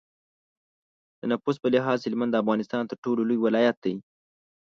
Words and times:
د 1.19 1.21
نفوس 1.31 1.55
په 1.61 1.67
لحاظ 1.73 1.97
هلمند 2.03 2.31
د 2.33 2.41
افغانستان 2.43 2.83
تر 2.89 2.97
ټولو 3.03 3.21
لوی 3.29 3.39
ولایت 3.45 3.77
دی. 3.85 3.95